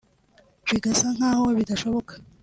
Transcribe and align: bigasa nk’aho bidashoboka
bigasa 0.69 1.07
nk’aho 1.15 1.45
bidashoboka 1.57 2.13